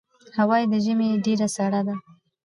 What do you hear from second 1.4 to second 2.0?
سړه ده.